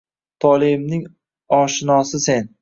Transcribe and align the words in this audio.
Toleimning 0.45 1.03
oshinosi 1.59 2.25
sen 2.27 2.51